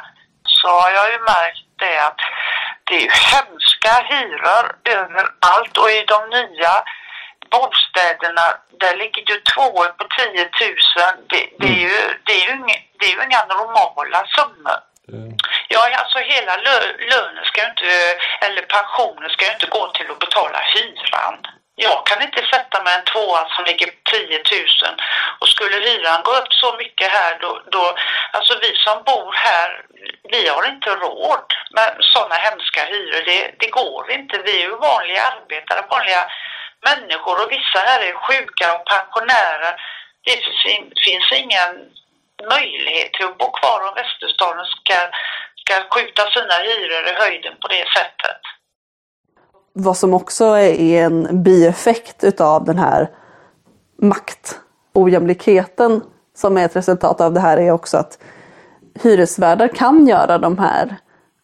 [0.44, 2.20] Så har jag ju märkt det att
[2.84, 6.74] det är ju hemska hyror överallt och i de nya
[7.52, 8.46] bostäderna
[8.80, 10.50] där ligger ju tvåor på 10 000.
[11.30, 14.80] Det, det, är ju, det, är ju inga, det är ju inga normala summor.
[15.14, 15.34] Eh.
[15.68, 16.58] Ja, alltså hela
[17.12, 17.86] lönen ska inte,
[18.46, 21.38] eller pensionen ska ju inte gå till att betala hyran.
[21.76, 24.96] Jag kan inte sätta mig en tvåa som ligger på 10 000
[25.40, 27.96] och skulle hyran gå upp så mycket här då, då
[28.32, 29.70] alltså vi som bor här,
[30.32, 33.24] vi har inte råd med sådana hemska hyror.
[33.26, 34.42] Det, det går inte.
[34.46, 36.24] Vi är ju vanliga arbetare, vanliga
[36.90, 39.74] människor och vissa här är sjuka och pensionärer.
[40.26, 40.38] Det
[41.06, 41.74] finns ingen
[42.56, 44.98] möjlighet till att bo kvar om Västerstaden ska,
[45.62, 48.42] ska skjuta sina hyror i höjden på det sättet.
[49.74, 53.10] Vad som också är en bieffekt utav den här
[54.02, 56.02] maktojämlikheten
[56.36, 58.18] som är ett resultat av det här är också att
[59.02, 60.96] hyresvärdar kan göra de här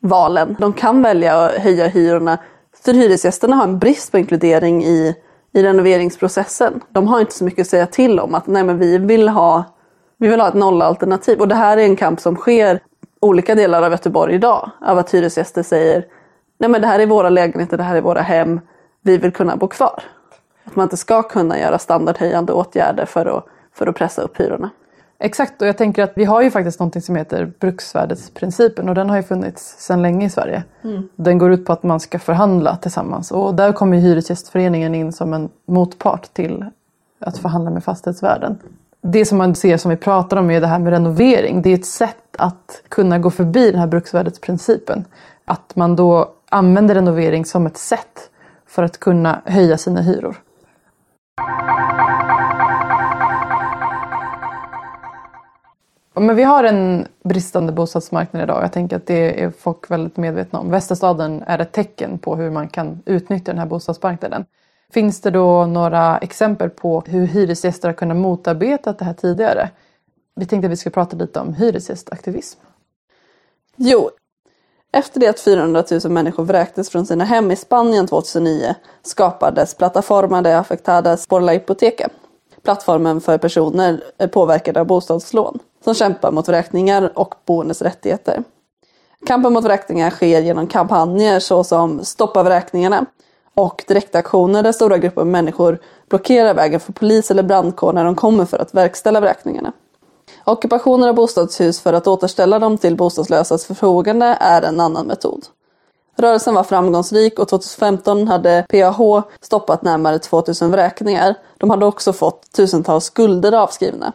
[0.01, 0.55] valen.
[0.59, 2.37] De kan välja att höja hyrorna.
[2.83, 5.15] För hyresgästerna har en brist på inkludering i,
[5.53, 6.81] i renoveringsprocessen.
[6.89, 9.74] De har inte så mycket att säga till om att nej men vi vill ha
[10.17, 12.79] vi vill ha ett nollalternativ och det här är en kamp som sker
[13.19, 14.71] olika delar av Göteborg idag.
[14.81, 16.05] Av att hyresgäster säger
[16.57, 18.59] nej men det här är våra lägenheter, det här är våra hem.
[19.01, 20.03] Vi vill kunna bo kvar.
[20.63, 24.69] Att man inte ska kunna göra standardhöjande åtgärder för att, för att pressa upp hyrorna.
[25.19, 29.09] Exakt och jag tänker att vi har ju faktiskt någonting som heter bruksvärdesprincipen och den
[29.09, 30.63] har ju funnits sedan länge i Sverige.
[30.83, 31.09] Mm.
[31.15, 35.33] Den går ut på att man ska förhandla tillsammans och där kommer Hyresgästföreningen in som
[35.33, 36.65] en motpart till
[37.19, 38.57] att förhandla med fastighetsvärden
[39.11, 41.61] det som man ser som vi pratar om är det här med renovering.
[41.61, 45.05] Det är ett sätt att kunna gå förbi den här bruksvärdesprincipen.
[45.45, 48.29] Att man då använder renovering som ett sätt
[48.67, 50.35] för att kunna höja sina hyror.
[56.13, 58.63] Men vi har en bristande bostadsmarknad idag.
[58.63, 60.71] Jag tänker att det är folk väldigt medvetna om.
[60.71, 64.45] Västerstaden är ett tecken på hur man kan utnyttja den här bostadsmarknaden.
[64.93, 69.69] Finns det då några exempel på hur hyresgäster har kunnat motarbeta det här tidigare?
[70.35, 72.59] Vi tänkte att vi ska prata lite om hyresgästaktivism.
[73.75, 74.09] Jo,
[74.91, 80.41] efter det att 400 000 människor vräktes från sina hem i Spanien 2009 skapades Plataforma
[80.41, 82.09] de Afectadas por la Hipoteca.
[82.63, 88.43] plattformen för personer påverkade av bostadslån som kämpar mot vräkningar och boendes rättigheter.
[89.25, 93.05] Kampen mot vräkningar sker genom kampanjer såsom Stoppa vräkningarna
[93.55, 98.45] och direktaktioner där stora grupper människor blockerar vägen för polis eller brandkår när de kommer
[98.45, 99.73] för att verkställa vräkningarna.
[100.43, 105.45] Ockupationer av bostadshus för att återställa dem till bostadslösas förfogande är en annan metod.
[106.17, 111.35] Rörelsen var framgångsrik och 2015 hade PAH stoppat närmare 2000 vräkningar.
[111.57, 114.13] De hade också fått tusentals skulder avskrivna.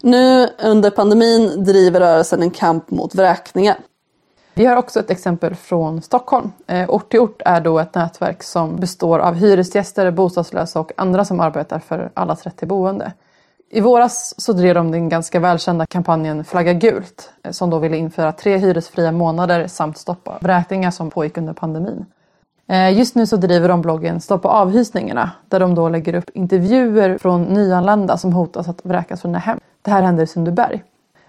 [0.00, 3.78] Nu under pandemin driver rörelsen en kamp mot vräkningar.
[4.58, 6.52] Vi har också ett exempel från Stockholm.
[6.66, 11.24] Eh, ort till ort är då ett nätverk som består av hyresgäster, bostadslösa och andra
[11.24, 13.12] som arbetar för allas rätt till boende.
[13.70, 17.96] I våras så drev de den ganska välkända kampanjen Flagga gult eh, som då ville
[17.96, 22.06] införa tre hyresfria månader samt stoppa vräkningar som pågick under pandemin.
[22.68, 27.18] Eh, just nu så driver de bloggen Stoppa avhysningarna där de då lägger upp intervjuer
[27.18, 29.60] från nyanlända som hotas att vräkas från sina hem.
[29.82, 30.82] Det här händer i Sundbyberg.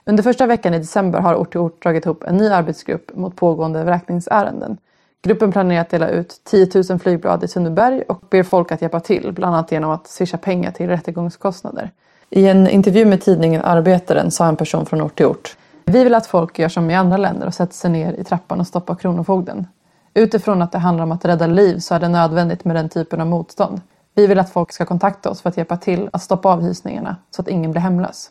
[0.09, 3.35] Under första veckan i december har Ort till Ort dragit ihop en ny arbetsgrupp mot
[3.35, 4.77] pågående vräkningsärenden.
[5.21, 8.99] Gruppen planerar att dela ut 10 000 flygblad i Sundbyberg och ber folk att hjälpa
[8.99, 11.91] till, bland annat genom att swisha pengar till rättegångskostnader.
[12.29, 15.57] I en intervju med tidningen Arbetaren sa en person från ort till ort.
[15.85, 18.59] Vi vill att folk gör som i andra länder och sätter sig ner i trappan
[18.59, 19.67] och stoppar Kronofogden.
[20.13, 23.21] Utifrån att det handlar om att rädda liv så är det nödvändigt med den typen
[23.21, 23.81] av motstånd.
[24.15, 27.41] Vi vill att folk ska kontakta oss för att hjälpa till att stoppa avhysningarna så
[27.41, 28.29] att ingen blir hemlös.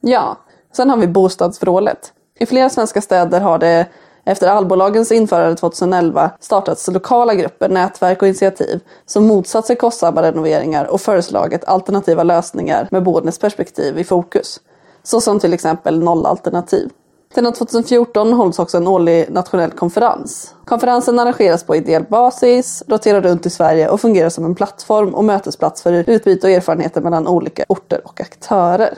[0.00, 0.36] Ja,
[0.72, 2.12] sen har vi bostadsvrålet.
[2.38, 3.86] I flera svenska städer har det
[4.24, 10.84] efter allbolagens införande 2011 startats lokala grupper, nätverk och initiativ som motsatt sig kostsamma renoveringar
[10.84, 14.60] och föreslagit alternativa lösningar med boendes perspektiv i fokus.
[15.02, 16.90] Så som till exempel nollalternativ.
[17.34, 20.54] Sedan 2014 hålls också en årlig nationell konferens.
[20.64, 25.24] Konferensen arrangeras på ideell basis, roterar runt i Sverige och fungerar som en plattform och
[25.24, 28.94] mötesplats för utbyte och erfarenheter mellan olika orter och aktörer.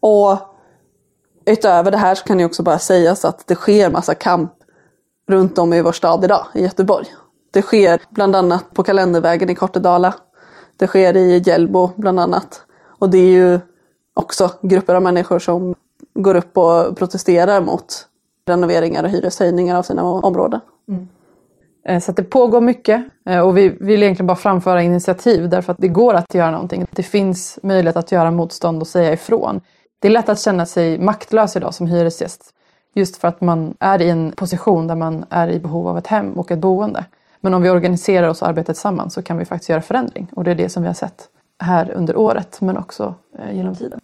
[0.00, 0.38] Och
[1.46, 4.52] utöver det här så kan det också bara sägas att det sker massa kamp
[5.28, 7.06] runt om i vår stad idag, i Göteborg.
[7.50, 10.14] Det sker bland annat på Kalendervägen i Kortedala.
[10.76, 12.62] Det sker i Hjällbo bland annat.
[12.98, 13.60] Och det är ju
[14.14, 15.74] också grupper av människor som
[16.14, 18.06] går upp och protesterar mot
[18.46, 20.60] renoveringar och hyreshöjningar av sina områden.
[20.88, 21.08] Mm.
[21.88, 25.72] Eh, så att det pågår mycket eh, och vi vill egentligen bara framföra initiativ därför
[25.72, 26.86] att det går att göra någonting.
[26.90, 29.60] Det finns möjlighet att göra motstånd och säga ifrån.
[30.04, 32.54] Det är lätt att känna sig maktlös idag som hyresgäst.
[32.94, 36.06] Just för att man är i en position där man är i behov av ett
[36.06, 37.04] hem och ett boende.
[37.40, 40.28] Men om vi organiserar oss och arbetar tillsammans så kan vi faktiskt göra förändring.
[40.32, 43.74] Och det är det som vi har sett här under året men också eh, genom
[43.74, 44.00] tiden.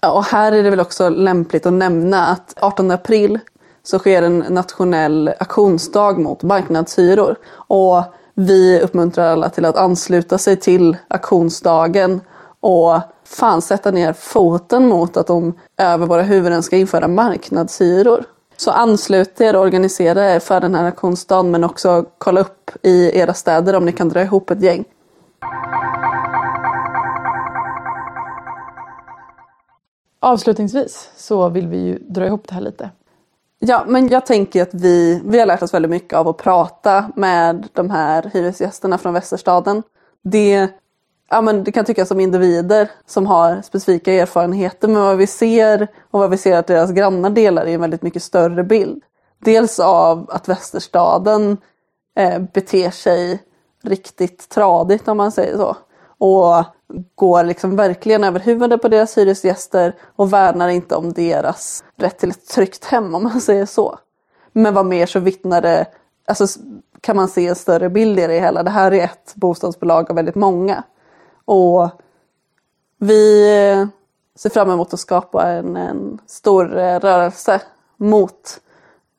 [0.00, 3.38] Ja, och här är det väl också lämpligt att nämna att 18 april
[3.82, 7.36] så sker en nationell aktionsdag mot marknadshyror.
[7.50, 8.02] Och
[8.34, 12.20] vi uppmuntrar alla till att ansluta sig till aktionsdagen
[12.60, 18.24] och fan sätta ner foten mot att de över våra huvuden ska införa marknadshyror.
[18.56, 23.18] Så anslut er och organisera er för den här aktionsdagen men också kolla upp i
[23.18, 24.84] era städer om ni kan dra ihop ett gäng.
[30.20, 32.90] Avslutningsvis så vill vi ju dra ihop det här lite.
[33.58, 37.10] Ja, men jag tänker att vi, vi har lärt oss väldigt mycket av att prata
[37.16, 39.82] med de här hyresgästerna från Västerstaden.
[40.22, 40.68] Det
[41.30, 45.88] ja, men det kan tyckas som individer som har specifika erfarenheter men vad vi ser
[46.10, 49.02] och vad vi ser att deras grannar delar är en väldigt mycket större bild.
[49.38, 51.56] Dels av att Västerstaden
[52.16, 53.42] eh, beter sig
[53.82, 55.76] riktigt tradigt om man säger så.
[56.18, 56.64] Och
[57.14, 62.30] går liksom verkligen över huvudet på deras hyresgäster och värnar inte om deras rätt till
[62.30, 63.98] ett tryggt hem om man säger så.
[64.52, 65.86] Men vad mer så vittnar det,
[66.26, 66.46] alltså
[67.00, 68.62] kan man se en större bild i det hela.
[68.62, 70.84] Det här är ett bostadsbolag av väldigt många.
[71.48, 71.90] Och
[72.98, 73.86] vi eh,
[74.36, 77.62] ser fram emot att skapa en, en stor eh, rörelse
[77.96, 78.60] mot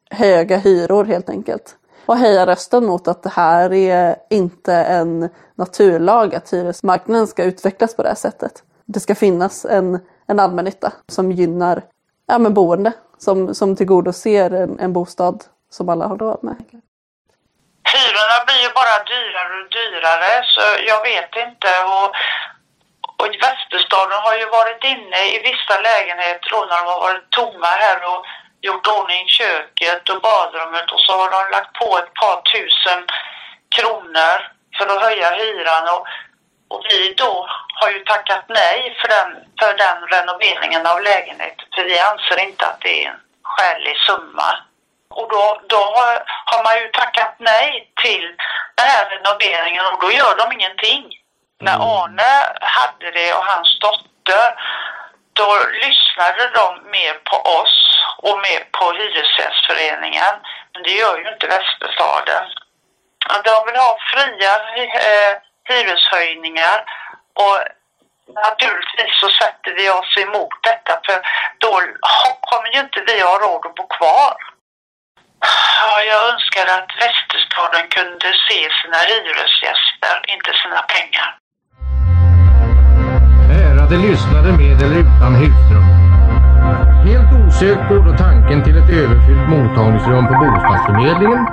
[0.09, 1.75] höga hyror helt enkelt.
[2.05, 7.95] Och höja rösten mot att det här är inte en naturlag att hyresmarknaden ska utvecklas
[7.95, 8.63] på det här sättet.
[8.85, 11.83] Det ska finnas en, en allmännytta som gynnar
[12.27, 16.55] ja, men boende, som, som tillgodoser en, en bostad som alla har råd med.
[17.93, 20.61] Hyrorna blir ju bara dyrare och dyrare så
[20.91, 21.69] jag vet inte.
[21.83, 22.09] Och,
[23.19, 27.67] och Västerstaden har ju varit inne i vissa lägenheter då när de har varit tomma
[27.67, 28.25] här och
[28.61, 33.01] gjort ordning köket och badrummet och så har de lagt på ett par tusen
[33.75, 34.35] kronor
[34.77, 35.83] för att höja hyran.
[35.95, 36.07] Och,
[36.73, 37.47] och vi då
[37.79, 39.29] har ju tackat nej för den,
[39.59, 44.68] för den renoveringen av lägenheten för vi anser inte att det är en skälig summa.
[45.09, 48.35] Och då, då har, man ju tackat nej till
[48.75, 51.03] den här renoveringen och då gör de ingenting.
[51.61, 52.31] När Arne
[52.61, 54.47] hade det och hans dotter,
[55.33, 55.49] då
[55.83, 57.77] lyssnade de mer på oss
[58.17, 60.33] och mer på Hyresgästföreningen.
[60.73, 62.45] Men det gör ju inte Västerstaden.
[63.43, 64.53] De vill ha fria
[65.09, 65.33] eh,
[65.69, 66.85] hyreshöjningar
[67.33, 67.57] och
[68.33, 71.21] naturligtvis så sätter vi oss emot detta för
[71.57, 71.71] då
[72.41, 74.35] kommer ju inte vi ha råd att bo kvar.
[75.41, 81.29] Ja, jag önskar att Västerstaden kunde se sina hyresgäster, inte sina pengar.
[83.63, 85.87] Ärade lyssnare med eller utan husrum.
[87.07, 91.43] Helt osökt går då tanken till ett överfyllt mottagningsrum på bostadsförmedlingen